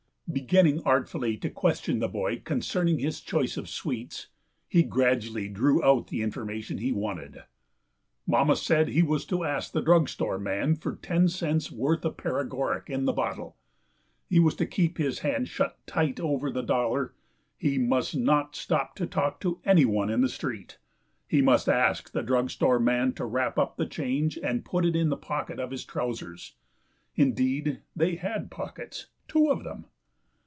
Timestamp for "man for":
10.39-10.95